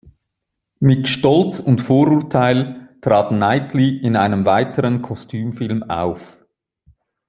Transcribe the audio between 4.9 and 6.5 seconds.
Kostümfilm auf.